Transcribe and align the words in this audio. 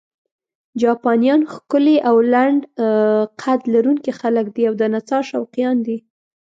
جاپانیان 0.81 1.41
ښکلي 1.53 1.97
او 2.09 2.15
لنډ 2.33 2.61
قد 3.41 3.61
لرونکي 3.73 4.11
خلک 4.19 4.45
دي 4.55 4.63
او 4.69 4.73
د 4.81 4.81
نڅا 4.93 5.19
شوقیان 5.31 5.77
دي. 5.85 5.97